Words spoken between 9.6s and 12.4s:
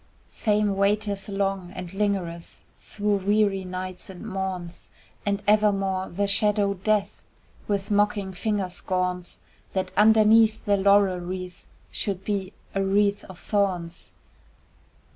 That underneath the laurel wreath Should